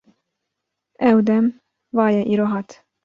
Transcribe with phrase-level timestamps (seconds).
[1.09, 1.45] Ew dem
[1.95, 2.69] va ye îro hat.